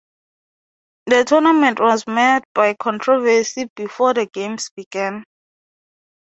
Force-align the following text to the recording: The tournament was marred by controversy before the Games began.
The 1.05 1.25
tournament 1.25 1.79
was 1.79 2.07
marred 2.07 2.43
by 2.55 2.73
controversy 2.73 3.69
before 3.75 4.15
the 4.15 4.25
Games 4.25 4.71
began. 4.75 5.25